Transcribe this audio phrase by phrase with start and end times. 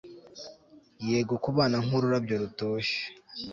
[1.07, 2.99] Yego kubana nk ururabyo rutoshye